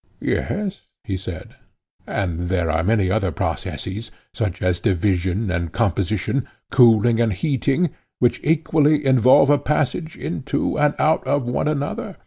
[0.19, 1.57] Yes, he said.
[2.07, 8.41] And there are many other processes, such as division and composition, cooling and heating, which
[8.43, 12.17] equally involve a passage into and out of one another.